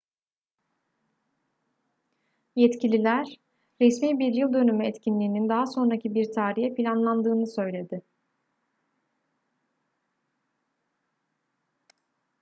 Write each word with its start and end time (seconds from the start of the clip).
yetkililer 2.55 3.37
resmi 3.81 4.19
bir 4.19 4.33
yıl 4.33 4.53
dönümü 4.53 4.85
etkinliğinin 4.85 5.49
daha 5.49 5.65
sonraki 5.65 6.13
bir 6.13 6.31
tarihe 6.33 6.75
planlandığını 6.75 7.47
söyledi 7.47 8.01